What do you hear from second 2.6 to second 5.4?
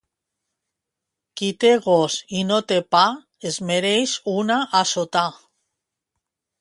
té pa, es mereix una «assotà».